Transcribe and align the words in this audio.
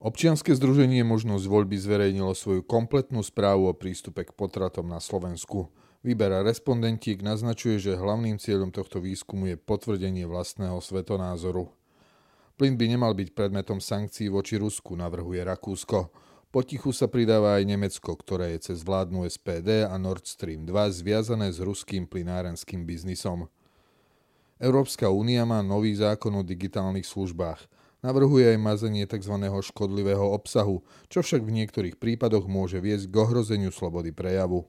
Občianske 0.00 0.56
združenie 0.56 1.04
Možnosť 1.04 1.44
voľby 1.44 1.76
zverejnilo 1.76 2.32
svoju 2.32 2.64
kompletnú 2.64 3.20
správu 3.20 3.68
o 3.68 3.76
prístupe 3.76 4.24
k 4.24 4.32
potratom 4.32 4.88
na 4.88 4.96
Slovensku. 4.96 5.68
Výbera 6.00 6.40
respondentiek 6.40 7.20
naznačuje, 7.20 7.76
že 7.76 8.00
hlavným 8.00 8.40
cieľom 8.40 8.72
tohto 8.72 8.96
výskumu 9.04 9.52
je 9.52 9.60
potvrdenie 9.60 10.24
vlastného 10.24 10.80
svetonázoru. 10.80 11.68
Plyn 12.56 12.80
by 12.80 12.96
nemal 12.96 13.12
byť 13.12 13.36
predmetom 13.36 13.76
sankcií 13.76 14.32
voči 14.32 14.56
Rusku, 14.56 14.96
navrhuje 14.96 15.44
Rakúsko. 15.44 16.08
Potichu 16.48 16.96
sa 16.96 17.04
pridáva 17.04 17.60
aj 17.60 17.68
Nemecko, 17.68 18.16
ktoré 18.16 18.56
je 18.56 18.72
cez 18.72 18.80
vládnu 18.80 19.28
SPD 19.28 19.84
a 19.84 20.00
Nord 20.00 20.24
Stream 20.24 20.64
2 20.64 20.96
zviazané 20.96 21.52
s 21.52 21.60
ruským 21.60 22.08
plynárenským 22.08 22.88
biznisom. 22.88 23.52
Európska 24.56 25.12
únia 25.12 25.44
má 25.44 25.60
nový 25.60 25.92
zákon 25.92 26.32
o 26.32 26.40
digitálnych 26.40 27.04
službách– 27.04 27.60
Navrhuje 28.00 28.56
aj 28.56 28.58
mazanie 28.58 29.04
tzv. 29.04 29.36
škodlivého 29.60 30.24
obsahu, 30.32 30.80
čo 31.12 31.20
však 31.20 31.44
v 31.44 31.52
niektorých 31.52 31.96
prípadoch 32.00 32.48
môže 32.48 32.80
viesť 32.80 33.12
k 33.12 33.14
ohrozeniu 33.20 33.68
slobody 33.68 34.08
prejavu. 34.08 34.64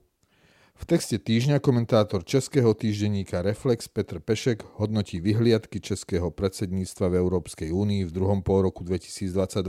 V 0.76 0.84
texte 0.84 1.16
týždňa 1.16 1.62
komentátor 1.64 2.26
českého 2.28 2.74
týždenníka 2.76 3.40
Reflex 3.40 3.88
Petr 3.88 4.18
Pešek 4.18 4.66
hodnotí 4.82 5.22
vyhliadky 5.24 5.78
českého 5.78 6.34
predsedníctva 6.34 7.08
v 7.08 7.16
Európskej 7.22 7.70
únii 7.70 8.10
v 8.10 8.12
druhom 8.12 8.42
pol 8.44 8.68
roku 8.68 8.84
2022. 8.84 9.62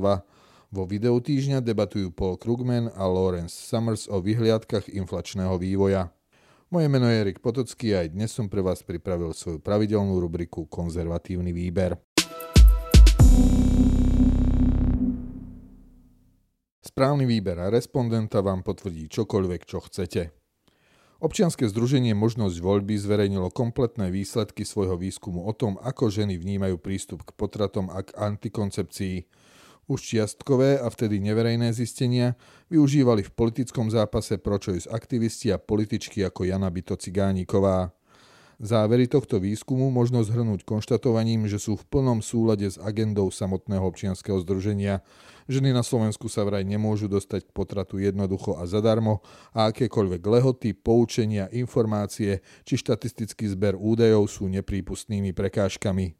Vo 0.73 0.83
videu 0.89 1.15
týždňa 1.20 1.61
debatujú 1.61 2.17
Paul 2.17 2.41
Krugman 2.41 2.89
a 2.97 3.05
Lawrence 3.05 3.53
Summers 3.53 4.09
o 4.09 4.25
vyhliadkach 4.25 4.89
inflačného 4.89 5.55
vývoja. 5.61 6.11
Moje 6.73 6.89
meno 6.89 7.05
je 7.12 7.20
Erik 7.29 7.45
Potocký 7.45 7.92
a 7.92 8.09
aj 8.09 8.17
dnes 8.17 8.33
som 8.33 8.48
pre 8.48 8.65
vás 8.65 8.81
pripravil 8.81 9.37
svoju 9.37 9.61
pravidelnú 9.61 10.17
rubriku 10.17 10.65
Konzervatívny 10.65 11.53
výber. 11.53 12.01
Správny 17.03 17.27
výber 17.27 17.58
a 17.58 17.67
respondenta 17.67 18.39
vám 18.47 18.62
potvrdí 18.62 19.11
čokoľvek, 19.11 19.67
čo 19.67 19.83
chcete. 19.83 20.31
Občianske 21.19 21.67
združenie 21.67 22.14
Možnosť 22.14 22.62
voľby 22.62 22.95
zverejnilo 22.95 23.50
kompletné 23.50 24.14
výsledky 24.14 24.62
svojho 24.62 24.95
výskumu 24.95 25.42
o 25.42 25.50
tom, 25.50 25.83
ako 25.83 26.14
ženy 26.14 26.39
vnímajú 26.39 26.78
prístup 26.78 27.27
k 27.27 27.34
potratom 27.34 27.91
a 27.91 28.06
k 28.06 28.14
antikoncepcii. 28.14 29.27
Už 29.91 29.98
čiastkové 29.98 30.78
a 30.78 30.86
vtedy 30.86 31.19
neverejné 31.19 31.75
zistenia 31.75 32.39
využívali 32.70 33.27
v 33.27 33.34
politickom 33.34 33.91
zápase 33.91 34.39
pro-choice 34.39 34.86
aktivisti 34.86 35.50
a 35.50 35.58
političky 35.58 36.23
ako 36.23 36.47
Jana 36.47 36.70
Byto 36.70 36.95
Cigániková. 36.95 37.91
Závery 38.62 39.10
tohto 39.10 39.42
výskumu 39.42 39.91
možno 39.91 40.22
zhrnúť 40.22 40.62
konštatovaním, 40.62 41.50
že 41.50 41.58
sú 41.58 41.74
v 41.74 41.82
plnom 41.82 42.22
súlade 42.22 42.70
s 42.70 42.78
agendou 42.78 43.27
samotného 43.27 43.82
občianskeho 43.82 44.38
združenia. 44.38 45.02
Ženy 45.50 45.74
na 45.74 45.82
Slovensku 45.82 46.30
sa 46.30 46.46
vraj 46.46 46.62
nemôžu 46.62 47.10
dostať 47.10 47.50
k 47.50 47.50
potratu 47.50 47.98
jednoducho 47.98 48.55
a 48.55 48.62
zadarmo 48.70 49.18
a 49.50 49.74
akékoľvek 49.74 50.22
lehoty, 50.22 50.78
poučenia, 50.78 51.50
informácie 51.50 52.38
či 52.62 52.78
štatistický 52.78 53.50
zber 53.50 53.74
údajov 53.74 54.30
sú 54.30 54.46
neprípustnými 54.46 55.34
prekážkami. 55.34 56.14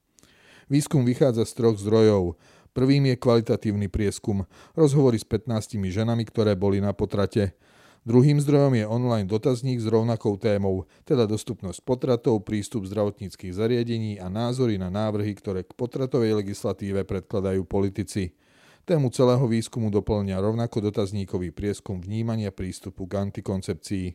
Výskum 0.67 1.07
vychádza 1.07 1.47
z 1.47 1.53
troch 1.63 1.79
zdrojov. 1.79 2.35
Prvým 2.75 3.07
je 3.07 3.23
kvalitatívny 3.23 3.87
prieskum, 3.87 4.51
rozhovory 4.75 5.15
s 5.15 5.27
15 5.31 5.79
ženami, 5.79 6.27
ktoré 6.27 6.59
boli 6.59 6.83
na 6.83 6.91
potrate. 6.91 7.55
Druhým 8.03 8.43
zdrojom 8.43 8.75
je 8.75 8.83
online 8.83 9.31
dotazník 9.31 9.79
s 9.79 9.87
rovnakou 9.87 10.35
témou, 10.35 10.91
teda 11.07 11.23
dostupnosť 11.23 11.87
potratov, 11.87 12.43
prístup 12.43 12.83
zdravotníckých 12.83 13.55
zariadení 13.55 14.19
a 14.19 14.27
názory 14.27 14.75
na 14.75 14.91
návrhy, 14.91 15.39
ktoré 15.39 15.63
k 15.63 15.71
potratovej 15.79 16.43
legislatíve 16.43 17.07
predkladajú 17.07 17.63
politici. 17.63 18.35
Tému 18.83 19.15
celého 19.15 19.47
výskumu 19.47 19.95
doplňa 19.95 20.35
rovnako 20.43 20.91
dotazníkový 20.91 21.55
prieskum 21.55 22.03
vnímania 22.03 22.51
prístupu 22.51 23.07
k 23.07 23.23
antikoncepcii. 23.23 24.07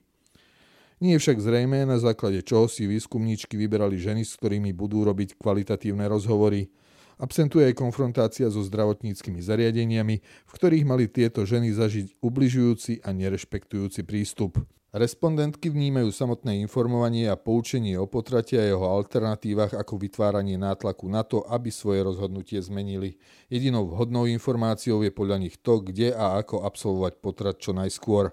Nie 1.00 1.16
je 1.16 1.24
však 1.24 1.40
zrejmé, 1.40 1.88
na 1.88 1.96
základe 1.96 2.44
čoho 2.44 2.68
si 2.68 2.92
výskumníčky 2.92 3.56
vyberali 3.56 3.96
ženy, 3.96 4.28
s 4.28 4.36
ktorými 4.36 4.76
budú 4.76 5.08
robiť 5.08 5.40
kvalitatívne 5.40 6.04
rozhovory– 6.12 6.68
Absentuje 7.18 7.66
aj 7.66 7.82
konfrontácia 7.82 8.46
so 8.54 8.62
zdravotníckými 8.62 9.42
zariadeniami, 9.42 10.16
v 10.22 10.52
ktorých 10.54 10.86
mali 10.86 11.10
tieto 11.10 11.50
ženy 11.50 11.74
zažiť 11.74 12.22
ubližujúci 12.22 13.02
a 13.02 13.10
nerešpektujúci 13.10 14.06
prístup. 14.06 14.62
Respondentky 14.98 15.68
vnímajú 15.68 16.10
samotné 16.16 16.64
informovanie 16.64 17.28
a 17.28 17.36
poučenie 17.36 18.00
o 18.00 18.08
potrate 18.08 18.56
a 18.56 18.64
jeho 18.64 18.88
alternatívach 18.88 19.76
ako 19.76 20.00
vytváranie 20.00 20.56
nátlaku 20.56 21.12
na 21.12 21.28
to, 21.28 21.44
aby 21.44 21.68
svoje 21.68 22.02
rozhodnutie 22.08 22.58
zmenili. 22.64 23.20
Jedinou 23.52 23.90
vhodnou 23.92 24.26
informáciou 24.26 25.04
je 25.04 25.12
podľa 25.12 25.38
nich 25.44 25.60
to, 25.60 25.84
kde 25.84 26.16
a 26.16 26.40
ako 26.40 26.64
absolvovať 26.64 27.14
potrat 27.20 27.60
čo 27.60 27.76
najskôr. 27.76 28.32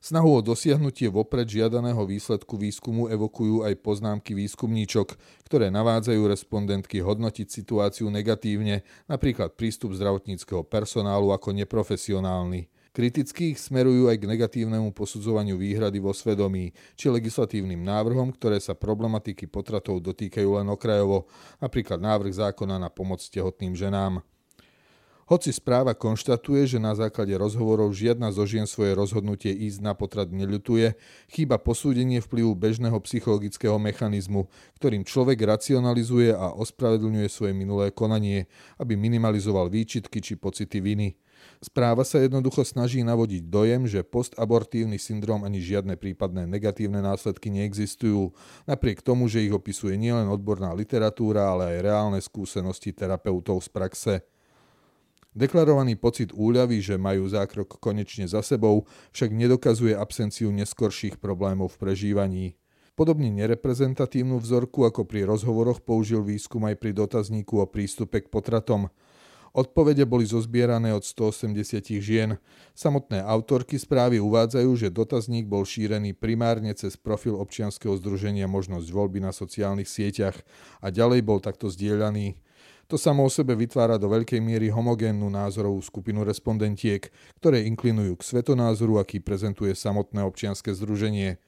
Snahu 0.00 0.32
o 0.32 0.40
dosiahnutie 0.40 1.12
vopred 1.12 1.44
žiadaného 1.44 2.00
výsledku 2.08 2.56
výskumu 2.56 3.12
evokujú 3.12 3.68
aj 3.68 3.84
poznámky 3.84 4.32
výskumníčok, 4.32 5.12
ktoré 5.44 5.68
navádzajú 5.68 6.24
respondentky 6.24 7.04
hodnotiť 7.04 7.44
situáciu 7.52 8.08
negatívne, 8.08 8.80
napríklad 9.12 9.60
prístup 9.60 9.92
zdravotníckého 9.92 10.64
personálu 10.64 11.36
ako 11.36 11.52
neprofesionálny. 11.52 12.72
Kriticky 12.96 13.52
ich 13.52 13.60
smerujú 13.60 14.08
aj 14.08 14.24
k 14.24 14.28
negatívnemu 14.32 14.88
posudzovaniu 14.96 15.60
výhrady 15.60 16.00
vo 16.00 16.16
svedomí, 16.16 16.72
či 16.96 17.12
legislatívnym 17.12 17.84
návrhom, 17.84 18.32
ktoré 18.32 18.56
sa 18.56 18.72
problematiky 18.72 19.52
potratov 19.52 20.00
dotýkajú 20.00 20.64
len 20.64 20.66
okrajovo, 20.72 21.28
napríklad 21.60 22.00
návrh 22.00 22.32
zákona 22.40 22.80
na 22.80 22.88
pomoc 22.88 23.20
tehotným 23.20 23.76
ženám. 23.76 24.24
Hoci 25.30 25.54
správa 25.54 25.94
konštatuje, 25.94 26.66
že 26.66 26.82
na 26.82 26.90
základe 26.90 27.30
rozhovorov 27.38 27.94
žiadna 27.94 28.34
zo 28.34 28.42
žien 28.50 28.66
svoje 28.66 28.98
rozhodnutie 28.98 29.54
ísť 29.54 29.78
na 29.78 29.94
potrat 29.94 30.26
neľutuje, 30.26 30.98
chýba 31.30 31.54
posúdenie 31.54 32.18
vplyvu 32.18 32.58
bežného 32.58 32.98
psychologického 33.06 33.78
mechanizmu, 33.78 34.50
ktorým 34.82 35.06
človek 35.06 35.38
racionalizuje 35.38 36.34
a 36.34 36.50
ospravedlňuje 36.58 37.30
svoje 37.30 37.54
minulé 37.54 37.94
konanie, 37.94 38.50
aby 38.82 38.98
minimalizoval 38.98 39.70
výčitky 39.70 40.18
či 40.18 40.34
pocity 40.34 40.82
viny. 40.82 41.14
Správa 41.62 42.02
sa 42.02 42.18
jednoducho 42.18 42.66
snaží 42.66 43.06
navodiť 43.06 43.46
dojem, 43.46 43.86
že 43.86 44.02
postabortívny 44.02 44.98
syndrom 44.98 45.46
ani 45.46 45.62
žiadne 45.62 45.94
prípadné 45.94 46.50
negatívne 46.50 46.98
následky 46.98 47.54
neexistujú, 47.54 48.34
napriek 48.66 48.98
tomu, 48.98 49.30
že 49.30 49.46
ich 49.46 49.54
opisuje 49.54 49.94
nielen 49.94 50.26
odborná 50.26 50.74
literatúra, 50.74 51.54
ale 51.54 51.78
aj 51.78 51.86
reálne 51.86 52.18
skúsenosti 52.18 52.90
terapeutov 52.90 53.62
z 53.62 53.70
praxe. 53.70 54.14
Deklarovaný 55.30 55.94
pocit 55.94 56.34
úľavy, 56.34 56.82
že 56.82 56.98
majú 56.98 57.30
zákrok 57.30 57.78
konečne 57.78 58.26
za 58.26 58.42
sebou, 58.42 58.90
však 59.14 59.30
nedokazuje 59.30 59.94
absenciu 59.94 60.50
neskorších 60.50 61.22
problémov 61.22 61.78
v 61.78 61.80
prežívaní. 61.86 62.46
Podobne 62.98 63.30
nereprezentatívnu 63.30 64.42
vzorku 64.42 64.82
ako 64.84 65.06
pri 65.06 65.24
rozhovoroch 65.24 65.80
použil 65.86 66.26
výskum 66.26 66.66
aj 66.66 66.76
pri 66.82 66.90
dotazníku 66.92 67.62
o 67.62 67.66
prístupe 67.70 68.20
k 68.20 68.28
potratom. 68.28 68.90
Odpovede 69.50 70.02
boli 70.06 70.26
zozbierané 70.26 70.94
od 70.94 71.02
180 71.02 71.54
žien. 72.02 72.38
Samotné 72.74 73.22
autorky 73.22 73.78
správy 73.78 74.22
uvádzajú, 74.22 74.70
že 74.78 74.94
dotazník 74.94 75.46
bol 75.46 75.62
šírený 75.66 76.14
primárne 76.14 76.70
cez 76.74 76.94
profil 76.98 77.34
občianskeho 77.38 77.94
združenia 77.98 78.46
Možnosť 78.46 78.86
voľby 78.90 79.22
na 79.22 79.34
sociálnych 79.34 79.90
sieťach 79.90 80.38
a 80.82 80.90
ďalej 80.90 81.22
bol 81.22 81.38
takto 81.38 81.66
zdieľaný. 81.66 82.38
To 82.90 82.98
samo 82.98 83.22
o 83.22 83.30
sebe 83.30 83.54
vytvára 83.54 84.02
do 84.02 84.10
veľkej 84.10 84.42
miery 84.42 84.66
homogénnu 84.66 85.30
názorovú 85.30 85.78
skupinu 85.78 86.26
respondentiek, 86.26 87.06
ktoré 87.38 87.62
inklinujú 87.70 88.18
k 88.18 88.26
svetonázoru, 88.26 88.98
aký 88.98 89.22
prezentuje 89.22 89.78
samotné 89.78 90.26
občianske 90.26 90.74
združenie. 90.74 91.38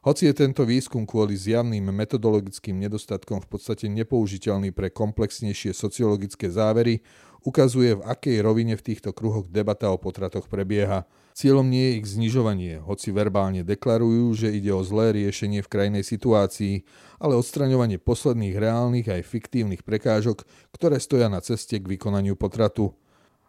Hoci 0.00 0.32
je 0.32 0.34
tento 0.40 0.64
výskum 0.64 1.04
kvôli 1.04 1.36
zjavným 1.36 1.92
metodologickým 1.92 2.80
nedostatkom 2.80 3.44
v 3.44 3.48
podstate 3.52 3.84
nepoužiteľný 3.92 4.72
pre 4.72 4.88
komplexnejšie 4.88 5.76
sociologické 5.76 6.48
závery, 6.48 7.04
ukazuje, 7.44 8.00
v 8.00 8.08
akej 8.08 8.40
rovine 8.40 8.72
v 8.72 8.80
týchto 8.88 9.12
kruhoch 9.12 9.44
debata 9.44 9.92
o 9.92 10.00
potratoch 10.00 10.48
prebieha. 10.48 11.04
Cieľom 11.38 11.70
nie 11.70 11.94
je 11.94 11.96
ich 12.02 12.06
znižovanie, 12.18 12.82
hoci 12.82 13.14
verbálne 13.14 13.62
deklarujú, 13.62 14.34
že 14.34 14.50
ide 14.50 14.74
o 14.74 14.82
zlé 14.82 15.14
riešenie 15.14 15.62
v 15.62 15.70
krajnej 15.70 16.02
situácii, 16.02 16.82
ale 17.22 17.38
odstraňovanie 17.38 18.02
posledných 18.02 18.58
reálnych 18.58 19.06
aj 19.06 19.22
fiktívnych 19.22 19.86
prekážok, 19.86 20.42
ktoré 20.74 20.98
stoja 20.98 21.30
na 21.30 21.38
ceste 21.38 21.78
k 21.78 21.94
vykonaniu 21.94 22.34
potratu. 22.34 22.90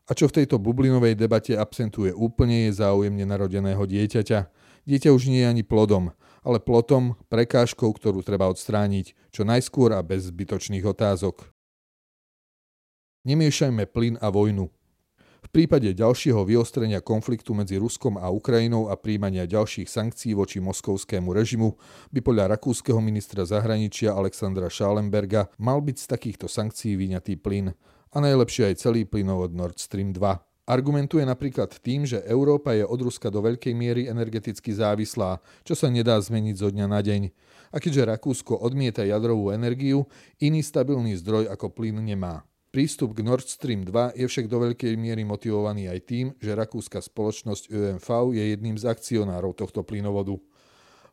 A 0.05 0.13
čo 0.13 0.29
v 0.29 0.37
tejto 0.37 0.61
bublinovej 0.61 1.17
debate 1.17 1.57
absentuje 1.57 2.13
úplne 2.13 2.69
je 2.69 2.77
záujem 2.77 3.09
nenarodeného 3.09 3.81
dieťaťa. 3.81 4.39
Dieťa 4.85 5.09
už 5.09 5.33
nie 5.33 5.41
je 5.41 5.49
ani 5.49 5.63
plodom, 5.65 6.13
ale 6.45 6.61
plotom, 6.61 7.17
prekážkou, 7.25 7.89
ktorú 7.89 8.21
treba 8.21 8.53
odstrániť, 8.53 9.17
čo 9.33 9.49
najskôr 9.49 9.97
a 9.97 10.05
bez 10.05 10.29
zbytočných 10.29 10.85
otázok. 10.85 11.41
Nemiešajme 13.25 13.89
plyn 13.89 14.21
a 14.21 14.29
vojnu. 14.29 14.69
V 15.39 15.49
prípade 15.55 15.87
ďalšieho 15.95 16.43
vyostrenia 16.43 16.99
konfliktu 16.99 17.55
medzi 17.55 17.79
Ruskom 17.79 18.19
a 18.19 18.27
Ukrajinou 18.27 18.91
a 18.91 18.99
príjmania 18.99 19.47
ďalších 19.47 19.87
sankcií 19.87 20.35
voči 20.35 20.59
moskovskému 20.59 21.31
režimu 21.31 21.79
by 22.11 22.19
podľa 22.19 22.59
rakúskeho 22.59 22.99
ministra 22.99 23.47
zahraničia 23.47 24.11
Alexandra 24.11 24.67
Schallenberga 24.67 25.47
mal 25.55 25.79
byť 25.79 25.95
z 25.95 26.05
takýchto 26.11 26.51
sankcií 26.51 26.99
vyňatý 26.99 27.39
plyn 27.39 27.71
a 28.11 28.17
najlepšie 28.19 28.73
aj 28.73 28.83
celý 28.83 29.07
plynovod 29.07 29.55
Nord 29.55 29.79
Stream 29.79 30.11
2. 30.11 30.19
Argumentuje 30.69 31.25
napríklad 31.25 31.81
tým, 31.81 32.05
že 32.05 32.21
Európa 32.29 32.77
je 32.77 32.85
od 32.85 33.01
Ruska 33.01 33.33
do 33.33 33.41
veľkej 33.41 33.73
miery 33.73 34.05
energeticky 34.05 34.69
závislá, 34.69 35.41
čo 35.65 35.73
sa 35.73 35.89
nedá 35.89 36.13
zmeniť 36.21 36.55
zo 36.61 36.69
dňa 36.69 36.85
na 36.85 37.01
deň. 37.01 37.33
A 37.73 37.81
keďže 37.81 38.05
Rakúsko 38.05 38.53
odmieta 38.53 39.01
jadrovú 39.01 39.49
energiu, 39.49 40.05
iný 40.37 40.61
stabilný 40.61 41.17
zdroj 41.17 41.49
ako 41.49 41.73
plyn 41.73 41.97
nemá. 42.05 42.45
Prístup 42.69 43.17
k 43.17 43.25
Nord 43.25 43.49
Stream 43.49 43.81
2 43.81 44.13
je 44.13 44.29
však 44.29 44.45
do 44.45 44.61
veľkej 44.61 44.93
miery 44.93 45.25
motivovaný 45.25 45.89
aj 45.89 45.99
tým, 46.05 46.25
že 46.37 46.53
rakúska 46.53 47.01
spoločnosť 47.01 47.73
ÖMV 47.73 48.07
je 48.37 48.43
jedným 48.53 48.77
z 48.77 48.85
akcionárov 48.85 49.57
tohto 49.57 49.81
plynovodu. 49.81 50.37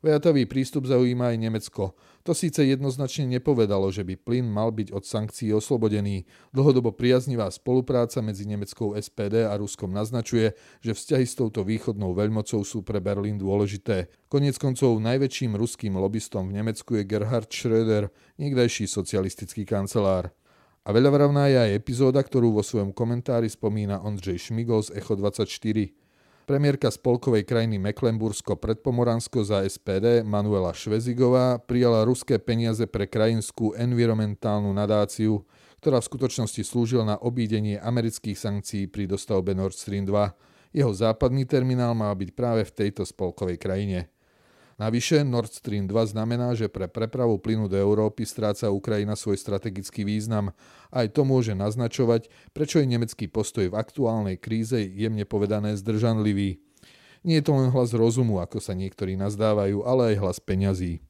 Vajatavý 0.04 0.44
prístup 0.44 0.84
zaujíma 0.84 1.32
aj 1.32 1.40
Nemecko. 1.40 1.96
To 2.28 2.36
síce 2.36 2.60
jednoznačne 2.60 3.24
nepovedalo, 3.40 3.88
že 3.88 4.04
by 4.04 4.20
plyn 4.20 4.44
mal 4.44 4.68
byť 4.68 4.92
od 4.92 5.08
sankcií 5.08 5.48
oslobodený. 5.56 6.28
Dlhodobo 6.52 6.92
priaznivá 6.92 7.48
spolupráca 7.48 8.20
medzi 8.20 8.44
nemeckou 8.44 8.92
SPD 8.92 9.48
a 9.48 9.56
Ruskom 9.56 9.88
naznačuje, 9.96 10.52
že 10.84 10.92
vzťahy 10.92 11.24
s 11.24 11.40
touto 11.40 11.64
východnou 11.64 12.12
veľmocou 12.12 12.60
sú 12.68 12.84
pre 12.84 13.00
Berlín 13.00 13.40
dôležité. 13.40 14.12
Konec 14.28 14.60
koncov 14.60 15.00
najväčším 15.00 15.56
ruským 15.56 15.96
lobbystom 15.96 16.52
v 16.52 16.60
Nemecku 16.60 17.00
je 17.00 17.08
Gerhard 17.08 17.48
Schröder, 17.48 18.12
niekdajší 18.36 18.84
socialistický 18.84 19.64
kancelár. 19.64 20.36
A 20.86 20.94
veľavravná 20.94 21.50
je 21.50 21.58
aj 21.58 21.82
epizóda, 21.82 22.22
ktorú 22.22 22.54
vo 22.54 22.62
svojom 22.62 22.94
komentári 22.94 23.50
spomína 23.50 24.06
Ondřej 24.06 24.38
Šmigol 24.38 24.86
z 24.86 24.94
Echo 24.94 25.18
24. 25.18 25.50
Premiérka 26.46 26.94
spolkovej 26.94 27.42
krajiny 27.42 27.82
Mecklenbursko 27.82 28.54
predpomoransko 28.54 29.42
za 29.42 29.66
SPD 29.66 30.22
Manuela 30.22 30.70
Švezigová 30.70 31.58
prijala 31.58 32.06
ruské 32.06 32.38
peniaze 32.38 32.86
pre 32.86 33.10
krajinskú 33.10 33.74
environmentálnu 33.74 34.70
nadáciu, 34.70 35.42
ktorá 35.82 35.98
v 35.98 36.06
skutočnosti 36.06 36.62
slúžila 36.62 37.02
na 37.02 37.18
obídenie 37.18 37.82
amerických 37.82 38.38
sankcií 38.38 38.86
pri 38.86 39.10
dostavbe 39.10 39.58
Nord 39.58 39.74
Stream 39.74 40.06
2. 40.06 40.70
Jeho 40.70 40.94
západný 40.94 41.50
terminál 41.50 41.98
má 41.98 42.14
byť 42.14 42.30
práve 42.30 42.62
v 42.62 42.74
tejto 42.86 43.02
spolkovej 43.02 43.58
krajine. 43.58 44.06
Navyše 44.76 45.24
Nord 45.24 45.56
Stream 45.56 45.88
2 45.88 46.12
znamená, 46.12 46.52
že 46.52 46.68
pre 46.68 46.84
prepravu 46.84 47.40
plynu 47.40 47.64
do 47.64 47.80
Európy 47.80 48.28
stráca 48.28 48.68
Ukrajina 48.68 49.16
svoj 49.16 49.40
strategický 49.40 50.04
význam. 50.04 50.52
Aj 50.92 51.08
to 51.08 51.24
môže 51.24 51.56
naznačovať, 51.56 52.28
prečo 52.52 52.84
je 52.84 52.86
nemecký 52.86 53.24
postoj 53.24 53.72
v 53.72 53.78
aktuálnej 53.80 54.36
kríze 54.36 54.76
jemne 54.76 55.24
povedané 55.24 55.80
zdržanlivý. 55.80 56.60
Nie 57.24 57.40
je 57.40 57.48
to 57.48 57.56
len 57.56 57.72
hlas 57.72 57.96
rozumu, 57.96 58.36
ako 58.36 58.60
sa 58.60 58.76
niektorí 58.76 59.16
nazdávajú, 59.16 59.80
ale 59.88 60.12
aj 60.12 60.16
hlas 60.20 60.38
peňazí. 60.44 61.00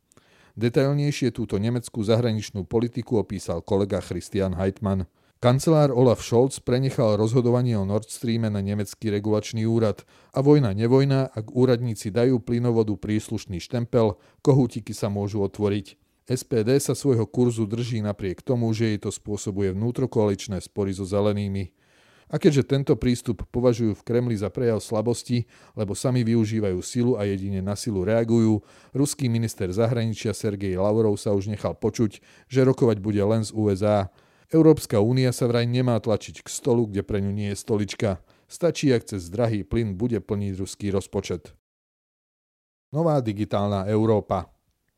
Detailnejšie 0.56 1.34
túto 1.34 1.58
nemeckú 1.58 2.00
zahraničnú 2.06 2.64
politiku 2.64 3.18
opísal 3.18 3.60
kolega 3.60 3.98
Christian 3.98 4.54
Heitmann. 4.54 5.10
Kancelár 5.36 5.92
Olaf 5.92 6.24
Scholz 6.24 6.64
prenechal 6.64 7.20
rozhodovanie 7.20 7.76
o 7.76 7.84
Nord 7.84 8.08
Streame 8.08 8.48
na 8.48 8.64
nemecký 8.64 9.12
regulačný 9.12 9.68
úrad 9.68 10.00
a 10.32 10.40
vojna 10.40 10.72
nevojna, 10.72 11.28
ak 11.28 11.52
úradníci 11.52 12.08
dajú 12.08 12.40
plynovodu 12.40 12.96
príslušný 12.96 13.60
štempel, 13.60 14.16
kohútiky 14.40 14.96
sa 14.96 15.12
môžu 15.12 15.44
otvoriť. 15.44 16.00
SPD 16.24 16.80
sa 16.80 16.96
svojho 16.96 17.28
kurzu 17.28 17.68
drží 17.68 18.00
napriek 18.00 18.40
tomu, 18.40 18.72
že 18.72 18.96
jej 18.96 18.98
to 18.98 19.12
spôsobuje 19.12 19.76
vnútrokoaličné 19.76 20.56
spory 20.64 20.96
so 20.96 21.04
zelenými. 21.04 21.68
A 22.32 22.40
keďže 22.40 22.72
tento 22.72 22.96
prístup 22.96 23.44
považujú 23.52 23.92
v 23.92 24.04
Kremli 24.08 24.40
za 24.40 24.48
prejav 24.48 24.80
slabosti, 24.80 25.44
lebo 25.76 25.92
sami 25.92 26.24
využívajú 26.24 26.80
silu 26.80 27.12
a 27.20 27.28
jedine 27.28 27.60
na 27.60 27.76
silu 27.76 28.08
reagujú, 28.08 28.64
ruský 28.96 29.28
minister 29.28 29.68
zahraničia 29.68 30.32
Sergej 30.32 30.80
Lavrov 30.80 31.20
sa 31.20 31.36
už 31.36 31.52
nechal 31.52 31.76
počuť, 31.76 32.24
že 32.48 32.66
rokovať 32.66 33.04
bude 33.04 33.20
len 33.20 33.44
z 33.44 33.52
USA, 33.52 34.08
Európska 34.50 35.02
únia 35.02 35.34
sa 35.34 35.50
vraj 35.50 35.66
nemá 35.66 35.98
tlačiť 35.98 36.42
k 36.42 36.48
stolu, 36.48 36.86
kde 36.86 37.02
pre 37.02 37.18
ňu 37.22 37.32
nie 37.34 37.50
je 37.54 37.58
stolička. 37.58 38.22
Stačí, 38.46 38.94
ak 38.94 39.10
cez 39.10 39.26
drahý 39.26 39.66
plyn 39.66 39.98
bude 39.98 40.22
plniť 40.22 40.52
ruský 40.58 40.94
rozpočet. 40.94 41.50
Nová 42.94 43.18
digitálna 43.18 43.90
Európa 43.90 44.56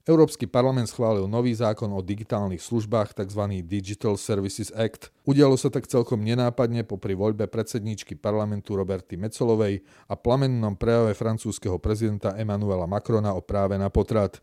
Európsky 0.08 0.48
parlament 0.48 0.88
schválil 0.88 1.28
nový 1.28 1.52
zákon 1.52 1.92
o 1.92 2.00
digitálnych 2.00 2.64
službách, 2.64 3.12
tzv. 3.12 3.60
Digital 3.60 4.16
Services 4.16 4.72
Act. 4.72 5.12
Udialo 5.28 5.52
sa 5.60 5.68
tak 5.68 5.84
celkom 5.84 6.24
nenápadne 6.24 6.80
popri 6.80 7.12
voľbe 7.12 7.44
predsedníčky 7.44 8.16
parlamentu 8.16 8.72
Roberty 8.72 9.20
Mecolovej 9.20 9.84
a 10.08 10.16
plamennom 10.16 10.80
prejave 10.80 11.12
francúzského 11.12 11.76
prezidenta 11.76 12.32
Emmanuela 12.40 12.88
Macrona 12.88 13.36
o 13.36 13.44
práve 13.44 13.76
na 13.76 13.92
potrat. 13.92 14.40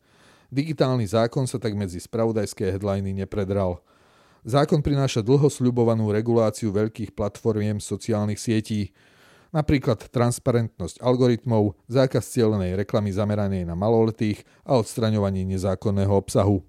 Digitálny 0.54 1.10
zákon 1.10 1.50
sa 1.50 1.58
tak 1.58 1.74
medzi 1.74 1.98
spravodajské 1.98 2.70
headliny 2.70 3.26
nepredral. 3.26 3.82
Zákon 4.46 4.86
prináša 4.86 5.26
dlho 5.26 5.50
sľubovanú 5.50 6.14
reguláciu 6.14 6.70
veľkých 6.70 7.18
platformiem 7.18 7.82
sociálnych 7.82 8.38
sietí, 8.38 8.94
napríklad 9.50 10.06
transparentnosť 10.14 11.02
algoritmov, 11.02 11.74
zákaz 11.90 12.30
cieľenej 12.30 12.78
reklamy 12.78 13.10
zameranej 13.10 13.66
na 13.66 13.74
maloletých 13.74 14.46
a 14.62 14.78
odstraňovanie 14.78 15.50
nezákonného 15.50 16.14
obsahu. 16.14 16.62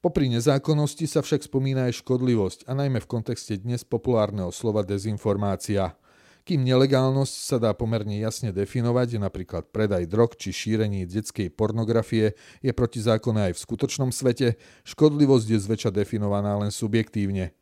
Popri 0.00 0.32
nezákonnosti 0.32 1.04
sa 1.04 1.20
však 1.20 1.44
spomína 1.44 1.92
aj 1.92 2.00
škodlivosť 2.00 2.64
a 2.64 2.72
najmä 2.72 3.04
v 3.04 3.10
kontexte 3.12 3.60
dnes 3.60 3.84
populárneho 3.84 4.48
slova 4.48 4.80
dezinformácia– 4.80 5.92
kým 6.42 6.66
nelegálnosť 6.66 7.34
sa 7.34 7.56
dá 7.62 7.70
pomerne 7.70 8.18
jasne 8.18 8.50
definovať, 8.50 9.22
napríklad 9.22 9.70
predaj 9.70 10.10
drog 10.10 10.34
či 10.34 10.50
šírenie 10.50 11.06
detskej 11.06 11.54
pornografie 11.54 12.34
je 12.58 12.72
protizákonné 12.74 13.50
aj 13.50 13.52
v 13.54 13.62
skutočnom 13.62 14.10
svete, 14.10 14.58
škodlivosť 14.82 15.46
je 15.54 15.58
zväčša 15.62 15.90
definovaná 15.94 16.58
len 16.58 16.74
subjektívne. 16.74 17.54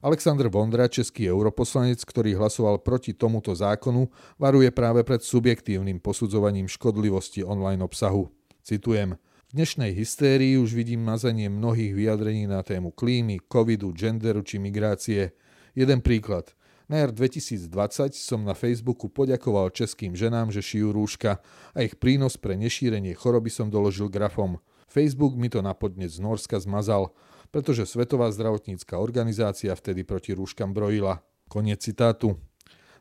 Aleksandr 0.00 0.48
Vondra, 0.48 0.88
český 0.88 1.28
europoslanec, 1.28 2.00
ktorý 2.00 2.32
hlasoval 2.36 2.80
proti 2.80 3.12
tomuto 3.12 3.52
zákonu, 3.52 4.08
varuje 4.40 4.72
práve 4.72 5.04
pred 5.04 5.20
subjektívnym 5.20 6.00
posudzovaním 6.00 6.72
škodlivosti 6.72 7.44
online 7.44 7.84
obsahu. 7.84 8.32
Citujem. 8.64 9.20
V 9.48 9.50
dnešnej 9.52 9.92
hystérii 9.92 10.56
už 10.56 10.72
vidím 10.72 11.04
mazanie 11.04 11.52
mnohých 11.52 11.92
vyjadrení 11.92 12.48
na 12.48 12.64
tému 12.64 12.96
klímy, 12.96 13.44
covidu, 13.44 13.92
genderu 13.92 14.40
či 14.40 14.56
migrácie. 14.56 15.36
Jeden 15.76 16.00
príklad. 16.00 16.56
Na 16.90 17.06
jar 17.06 17.14
2020 17.14 17.70
som 18.18 18.42
na 18.42 18.50
Facebooku 18.50 19.06
poďakoval 19.06 19.70
českým 19.70 20.18
ženám, 20.18 20.50
že 20.50 20.58
šijú 20.58 20.90
rúška 20.90 21.38
a 21.70 21.86
ich 21.86 21.94
prínos 21.94 22.34
pre 22.34 22.58
nešírenie 22.58 23.14
choroby 23.14 23.46
som 23.46 23.70
doložil 23.70 24.10
grafom. 24.10 24.58
Facebook 24.90 25.38
mi 25.38 25.46
to 25.46 25.62
na 25.62 25.70
podnet 25.70 26.10
z 26.10 26.18
Norska 26.18 26.58
zmazal, 26.58 27.14
pretože 27.54 27.86
Svetová 27.86 28.26
zdravotnícka 28.34 28.98
organizácia 28.98 29.70
vtedy 29.70 30.02
proti 30.02 30.34
rúškam 30.34 30.74
brojila. 30.74 31.22
Koniec 31.46 31.78
citátu. 31.78 32.34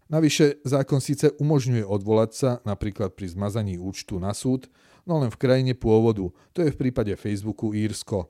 Navyše, 0.06 0.62
zákon 0.70 1.02
síce 1.02 1.34
umožňuje 1.42 1.82
odvolať 1.82 2.32
sa 2.38 2.52
napríklad 2.70 3.18
pri 3.18 3.34
zmazaní 3.34 3.82
účtu 3.82 4.22
na 4.22 4.38
súd, 4.38 4.70
no 5.10 5.18
len 5.18 5.34
v 5.34 5.42
krajine 5.42 5.74
pôvodu, 5.74 6.30
to 6.54 6.62
je 6.62 6.70
v 6.70 6.78
prípade 6.78 7.18
Facebooku 7.18 7.74
Írsko 7.74 8.30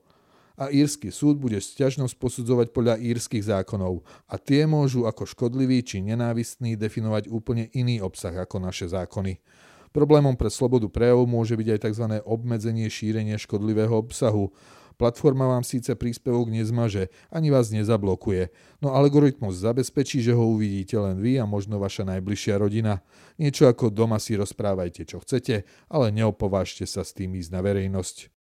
a 0.59 0.67
írsky 0.67 1.07
súd 1.07 1.39
bude 1.39 1.55
sťažnosť 1.55 2.19
posudzovať 2.19 2.75
podľa 2.75 2.99
írskych 2.99 3.47
zákonov 3.47 4.03
a 4.27 4.35
tie 4.35 4.67
môžu 4.67 5.07
ako 5.07 5.23
škodlivý 5.23 5.79
či 5.79 6.03
nenávistný 6.03 6.75
definovať 6.75 7.31
úplne 7.31 7.71
iný 7.71 8.03
obsah 8.03 8.35
ako 8.35 8.59
naše 8.59 8.91
zákony. 8.91 9.39
Problémom 9.95 10.35
pre 10.35 10.51
slobodu 10.51 10.85
prejavu 10.91 11.25
môže 11.25 11.55
byť 11.55 11.67
aj 11.73 11.79
tzv. 11.87 12.05
obmedzenie 12.27 12.85
šírenia 12.91 13.39
škodlivého 13.41 13.95
obsahu. 13.95 14.53
Platforma 14.99 15.47
vám 15.47 15.63
síce 15.63 15.95
príspevok 15.95 16.51
nezmaže, 16.51 17.07
ani 17.31 17.47
vás 17.47 17.71
nezablokuje, 17.71 18.51
no 18.83 18.91
algoritmus 18.91 19.63
zabezpečí, 19.63 20.19
že 20.19 20.35
ho 20.35 20.43
uvidíte 20.43 20.99
len 20.99 21.23
vy 21.23 21.39
a 21.39 21.47
možno 21.47 21.79
vaša 21.79 22.03
najbližšia 22.03 22.59
rodina. 22.59 22.99
Niečo 23.39 23.71
ako 23.71 23.87
doma 23.95 24.19
si 24.19 24.35
rozprávajte, 24.35 25.07
čo 25.07 25.23
chcete, 25.23 25.63
ale 25.87 26.11
neopovážte 26.11 26.83
sa 26.83 27.07
s 27.07 27.15
tým 27.15 27.39
ísť 27.39 27.49
na 27.55 27.63
verejnosť. 27.63 28.38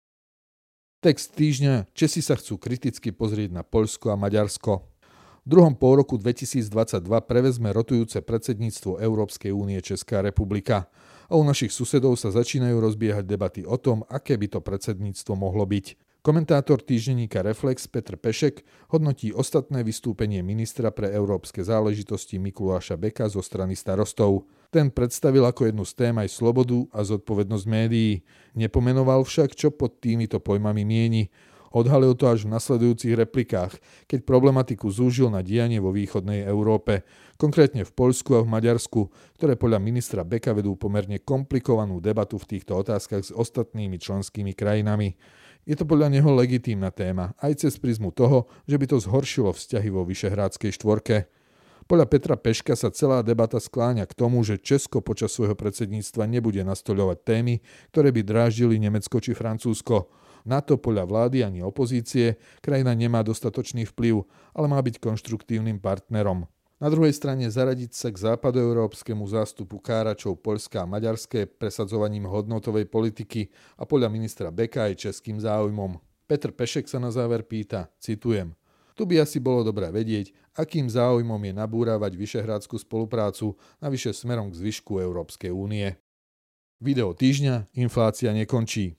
Text 0.97 1.37
týždňa 1.37 1.93
Česi 1.93 2.25
sa 2.25 2.33
chcú 2.33 2.57
kriticky 2.57 3.13
pozrieť 3.13 3.53
na 3.53 3.61
Poľsko 3.61 4.09
a 4.09 4.17
Maďarsko. 4.17 4.81
V 4.81 5.47
druhom 5.47 5.77
roku 5.77 6.17
2022 6.17 6.73
prevezme 7.21 7.69
rotujúce 7.69 8.17
predsedníctvo 8.25 8.97
Európskej 9.05 9.53
únie 9.53 9.77
Česká 9.85 10.25
republika 10.25 10.89
a 11.29 11.37
u 11.37 11.45
našich 11.45 11.69
susedov 11.69 12.17
sa 12.17 12.33
začínajú 12.33 12.81
rozbiehať 12.81 13.29
debaty 13.29 13.61
o 13.61 13.77
tom, 13.77 14.09
aké 14.09 14.41
by 14.41 14.49
to 14.49 14.57
predsedníctvo 14.57 15.37
mohlo 15.37 15.69
byť. 15.69 16.17
Komentátor 16.25 16.81
týždenníka 16.81 17.45
Reflex 17.45 17.85
Petr 17.85 18.17
Pešek 18.17 18.65
hodnotí 18.89 19.29
ostatné 19.29 19.85
vystúpenie 19.85 20.41
ministra 20.41 20.89
pre 20.89 21.13
európske 21.13 21.61
záležitosti 21.61 22.41
Mikuláša 22.41 22.97
Beka 22.97 23.29
zo 23.29 23.45
strany 23.45 23.77
starostov. 23.77 24.49
Ten 24.67 24.91
predstavil 24.91 25.47
ako 25.47 25.71
jednu 25.71 25.87
z 25.87 25.93
tém 25.95 26.15
aj 26.19 26.27
slobodu 26.27 26.83
a 26.91 27.03
zodpovednosť 27.07 27.65
médií. 27.65 28.27
Nepomenoval 28.51 29.23
však, 29.23 29.55
čo 29.55 29.71
pod 29.71 30.03
týmito 30.03 30.43
pojmami 30.43 30.83
mieni. 30.83 31.31
Odhalil 31.71 32.15
to 32.15 32.31
až 32.31 32.47
v 32.47 32.55
nasledujúcich 32.55 33.13
replikách, 33.15 33.75
keď 34.07 34.23
problematiku 34.23 34.87
zúžil 34.87 35.27
na 35.27 35.43
dianie 35.43 35.83
vo 35.83 35.91
východnej 35.91 36.47
Európe, 36.47 37.03
konkrétne 37.35 37.83
v 37.83 37.91
Poľsku 37.91 38.39
a 38.39 38.41
v 38.43 38.49
Maďarsku, 38.49 39.11
ktoré 39.35 39.59
podľa 39.59 39.83
ministra 39.83 40.23
Beka 40.23 40.55
vedú 40.55 40.79
pomerne 40.79 41.19
komplikovanú 41.19 41.99
debatu 41.99 42.39
v 42.39 42.57
týchto 42.57 42.79
otázkach 42.79 43.23
s 43.23 43.35
ostatnými 43.35 43.99
členskými 43.99 44.55
krajinami. 44.55 45.19
Je 45.67 45.75
to 45.75 45.83
podľa 45.83 46.07
neho 46.07 46.31
legitímna 46.31 46.87
téma, 46.95 47.35
aj 47.43 47.67
cez 47.67 47.75
prizmu 47.75 48.15
toho, 48.15 48.47
že 48.63 48.79
by 48.79 48.85
to 48.87 49.03
zhoršilo 49.03 49.51
vzťahy 49.51 49.91
vo 49.91 50.07
Vyšehrádskej 50.07 50.71
štvorke. 50.71 51.27
Podľa 51.87 52.03
Petra 52.11 52.35
Peška 52.35 52.75
sa 52.75 52.91
celá 52.91 53.23
debata 53.23 53.63
skláňa 53.63 54.03
k 54.03 54.11
tomu, 54.11 54.43
že 54.43 54.59
Česko 54.59 54.99
počas 54.99 55.31
svojho 55.31 55.55
predsedníctva 55.55 56.27
nebude 56.27 56.59
nastoľovať 56.67 57.17
témy, 57.23 57.63
ktoré 57.95 58.11
by 58.11 58.27
dráždili 58.27 58.75
Nemecko 58.75 59.23
či 59.23 59.31
Francúzsko. 59.31 60.11
Na 60.43 60.59
to 60.59 60.75
podľa 60.75 61.07
vlády 61.07 61.47
ani 61.47 61.63
opozície 61.63 62.35
krajina 62.59 62.91
nemá 62.91 63.23
dostatočný 63.23 63.87
vplyv, 63.95 64.19
ale 64.51 64.67
má 64.67 64.83
byť 64.83 64.99
konštruktívnym 64.99 65.79
partnerom. 65.79 66.51
Na 66.83 66.91
druhej 66.91 67.15
strane 67.15 67.47
zaradiť 67.47 67.95
sa 67.95 68.11
k 68.11 68.19
západoeurópskemu 68.19 69.23
zástupu 69.23 69.79
káračov 69.79 70.43
Poľska 70.43 70.83
a 70.83 70.89
Maďarské 70.91 71.47
presadzovaním 71.47 72.27
hodnotovej 72.27 72.83
politiky 72.91 73.47
a 73.79 73.87
podľa 73.87 74.11
ministra 74.11 74.51
Beka 74.51 74.91
aj 74.91 75.07
českým 75.07 75.39
záujmom. 75.39 76.03
Petr 76.27 76.51
Pešek 76.51 76.91
sa 76.91 76.99
na 76.99 77.15
záver 77.15 77.47
pýta, 77.47 77.87
citujem, 77.97 78.51
tu 78.97 79.05
by 79.05 79.21
asi 79.21 79.37
bolo 79.37 79.61
dobré 79.61 79.93
vedieť, 79.93 80.33
akým 80.57 80.89
záujmom 80.89 81.37
je 81.37 81.53
nabúravať 81.53 82.17
vyšehradskú 82.17 82.81
spoluprácu 82.81 83.53
navyše 83.77 84.09
smerom 84.09 84.49
k 84.49 84.57
zvyšku 84.57 84.97
Európskej 84.97 85.53
únie. 85.53 85.93
Video 86.81 87.13
týždňa 87.13 87.77
Inflácia 87.77 88.33
nekončí. 88.33 88.97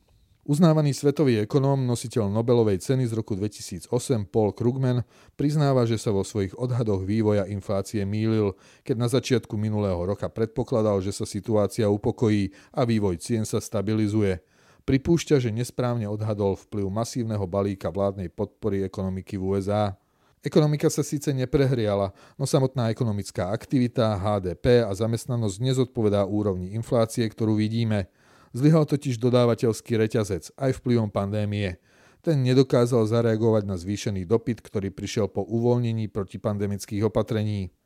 Uznávaný 0.48 0.96
svetový 0.96 1.44
ekonóm, 1.44 1.84
nositeľ 1.84 2.32
Nobelovej 2.32 2.80
ceny 2.80 3.04
z 3.04 3.12
roku 3.12 3.36
2008 3.36 3.90
Paul 4.32 4.56
Krugman 4.56 5.04
priznáva, 5.36 5.84
že 5.84 6.00
sa 6.00 6.08
vo 6.08 6.24
svojich 6.24 6.56
odhadoch 6.56 7.04
vývoja 7.04 7.44
inflácie 7.44 8.00
mýlil, 8.08 8.56
keď 8.80 8.96
na 8.96 9.12
začiatku 9.12 9.60
minulého 9.60 10.00
roka 10.00 10.24
predpokladal, 10.32 11.04
že 11.04 11.12
sa 11.12 11.28
situácia 11.28 11.84
upokojí 11.92 12.48
a 12.72 12.88
vývoj 12.88 13.20
cien 13.20 13.44
sa 13.44 13.60
stabilizuje. 13.60 14.40
Pripúšťa, 14.88 15.36
že 15.36 15.52
nesprávne 15.52 16.08
odhadol 16.08 16.56
vplyv 16.56 16.88
masívneho 16.88 17.44
balíka 17.44 17.92
vládnej 17.92 18.32
podpory 18.32 18.80
ekonomiky 18.88 19.36
v 19.36 19.52
USA. 19.52 19.92
Ekonomika 20.40 20.88
sa 20.88 21.04
síce 21.04 21.28
neprehriala, 21.36 22.16
no 22.40 22.48
samotná 22.48 22.88
ekonomická 22.88 23.52
aktivita, 23.52 24.16
HDP 24.16 24.80
a 24.80 24.88
zamestnanosť 24.96 25.60
nezodpovedá 25.60 26.24
úrovni 26.24 26.72
inflácie, 26.72 27.28
ktorú 27.28 27.60
vidíme. 27.60 28.08
Zlyhal 28.56 28.88
totiž 28.88 29.20
dodávateľský 29.20 30.00
reťazec 30.08 30.56
aj 30.56 30.80
vplyvom 30.80 31.12
pandémie. 31.12 31.76
Ten 32.24 32.40
nedokázal 32.40 33.04
zareagovať 33.12 33.68
na 33.68 33.76
zvýšený 33.76 34.24
dopyt, 34.24 34.64
ktorý 34.64 34.88
prišiel 34.88 35.28
po 35.28 35.44
uvoľnení 35.44 36.08
protipandemických 36.08 37.04
opatrení. 37.04 37.76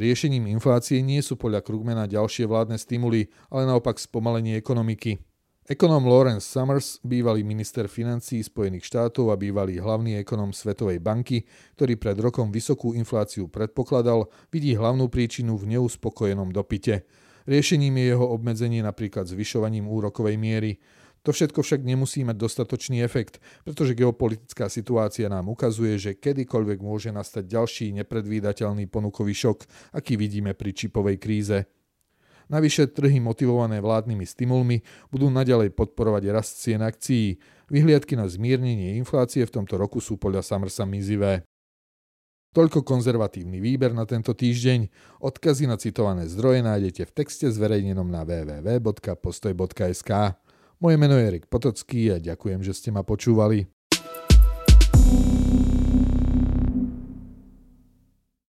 Riešením 0.00 0.48
inflácie 0.48 1.04
nie 1.04 1.20
sú 1.20 1.36
podľa 1.36 1.60
Krugmana 1.60 2.08
ďalšie 2.08 2.48
vládne 2.48 2.80
stimuly, 2.80 3.28
ale 3.52 3.68
naopak 3.68 4.00
spomalenie 4.00 4.56
ekonomiky. 4.56 5.20
Ekonóm 5.66 6.06
Lawrence 6.06 6.46
Summers, 6.46 7.02
bývalý 7.02 7.42
minister 7.42 7.90
financí 7.90 8.38
Spojených 8.38 8.86
štátov 8.86 9.34
a 9.34 9.36
bývalý 9.36 9.82
hlavný 9.82 10.14
ekonóm 10.22 10.54
Svetovej 10.54 11.02
banky, 11.02 11.42
ktorý 11.74 11.98
pred 11.98 12.14
rokom 12.22 12.54
vysokú 12.54 12.94
infláciu 12.94 13.50
predpokladal, 13.50 14.30
vidí 14.54 14.78
hlavnú 14.78 15.10
príčinu 15.10 15.58
v 15.58 15.74
neuspokojenom 15.74 16.54
dopite. 16.54 17.02
Riešením 17.50 17.98
je 17.98 18.04
jeho 18.14 18.26
obmedzenie 18.30 18.78
napríklad 18.78 19.26
zvyšovaním 19.26 19.90
úrokovej 19.90 20.38
miery. 20.38 20.78
To 21.26 21.34
všetko 21.34 21.58
však 21.66 21.82
nemusí 21.82 22.22
mať 22.22 22.38
dostatočný 22.38 23.02
efekt, 23.02 23.42
pretože 23.66 23.98
geopolitická 23.98 24.70
situácia 24.70 25.26
nám 25.26 25.50
ukazuje, 25.50 25.98
že 25.98 26.14
kedykoľvek 26.14 26.78
môže 26.78 27.10
nastať 27.10 27.42
ďalší 27.42 27.90
nepredvídateľný 28.06 28.86
ponukový 28.86 29.34
šok, 29.34 29.66
aký 29.98 30.14
vidíme 30.14 30.54
pri 30.54 30.70
čipovej 30.70 31.18
kríze. 31.18 31.66
Navyše 32.46 32.94
trhy 32.94 33.18
motivované 33.18 33.82
vládnymi 33.82 34.22
stimulmi 34.22 34.86
budú 35.10 35.26
naďalej 35.26 35.74
podporovať 35.74 36.22
rast 36.30 36.62
cien 36.62 36.78
akcií. 36.78 37.42
Vyhliadky 37.66 38.14
na 38.14 38.30
zmiernenie 38.30 38.94
inflácie 38.94 39.42
v 39.42 39.50
tomto 39.50 39.74
roku 39.74 39.98
sú 39.98 40.14
podľa 40.14 40.46
Summersa 40.46 40.86
mizivé. 40.86 41.42
Toľko 42.54 42.88
konzervatívny 42.88 43.60
výber 43.60 43.92
na 43.92 44.08
tento 44.08 44.32
týždeň. 44.32 44.88
Odkazy 45.20 45.68
na 45.68 45.76
citované 45.76 46.24
zdroje 46.24 46.64
nájdete 46.64 47.04
v 47.04 47.12
texte 47.12 47.52
zverejnenom 47.52 48.08
na 48.08 48.24
www.postoj.sk. 48.24 50.10
Moje 50.80 50.96
meno 50.96 51.20
je 51.20 51.24
Erik 51.28 51.52
Potocký 51.52 52.16
a 52.16 52.22
ďakujem, 52.22 52.64
že 52.64 52.72
ste 52.72 52.88
ma 52.94 53.04
počúvali. 53.04 53.75